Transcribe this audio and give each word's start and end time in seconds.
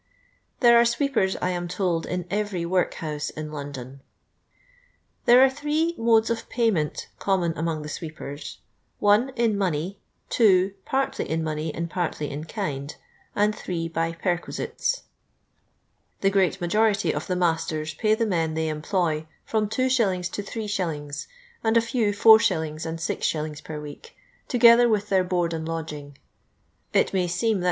There 0.61 0.79
are 0.79 0.83
sweepers, 0.83 1.35
I 1.43 1.51
am 1.51 1.67
told, 1.67 2.07
in 2.07 2.25
every 2.31 2.65
workhouse 2.65 3.29
in 3.29 3.51
London. 3.51 4.01
There 5.25 5.43
are 5.43 5.47
three 5.47 5.93
mviUs 5.95 6.31
of 6.31 6.49
painfiient 6.49 7.05
common 7.19 7.53
among 7.55 7.83
the 7.83 7.87
swee|>ers:— 7.87 8.57
1, 8.99 9.29
in 9.35 9.55
money; 9.55 9.99
2, 10.31 10.73
partly 10.85 11.29
in 11.29 11.43
money 11.43 11.71
and 11.71 11.87
partly 11.87 12.31
in 12.31 12.45
kind; 12.45 12.95
and 13.35 13.53
3, 13.53 13.89
by 13.89 14.13
perquisites. 14.13 15.03
The 16.21 16.31
great 16.31 16.59
nmjirity 16.59 17.13
of 17.13 17.27
the 17.27 17.35
masters 17.35 17.93
pay 17.93 18.15
the 18.15 18.25
men 18.25 18.55
they 18.55 18.69
employ 18.69 19.27
from 19.45 19.69
25. 19.69 20.31
to 20.31 20.41
3t., 20.41 21.27
and 21.63 21.77
a 21.77 21.81
few 21.81 22.07
4s. 22.11 22.85
and 22.87 22.97
Qs, 22.97 23.63
per 23.63 23.79
week, 23.79 24.15
together 24.47 24.89
with 24.89 25.09
their 25.09 25.23
board 25.23 25.53
and 25.53 25.67
lodging. 25.67 26.17
It 26.91 27.13
may 27.13 27.27
seem 27.27 27.59
that 27.59 27.59
3s. 27.59 27.59